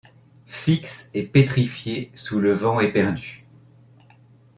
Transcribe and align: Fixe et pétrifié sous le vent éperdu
Fixe 0.47 1.11
et 1.13 1.21
pétrifié 1.21 2.09
sous 2.15 2.39
le 2.39 2.53
vent 2.53 2.79
éperdu 2.79 3.45